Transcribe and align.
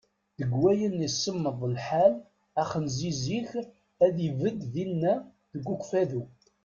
Deg 0.39 0.51
wayen 0.61 0.93
i 1.07 1.09
semmeḍ 1.21 1.59
lḥal, 1.75 2.13
axenziz-ik 2.61 3.51
ad 4.05 4.15
ibedd 4.27 4.59
dinna 4.73 5.13
deg 5.53 5.63
Ukfadu. 5.75 6.23